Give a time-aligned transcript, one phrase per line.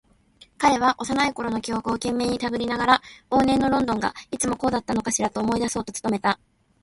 [0.57, 6.39] 彼は幼いころの記憶を懸命にたぐりながら、往年のロンドンがいつもこうだったのかしらと思い出そうと努めた。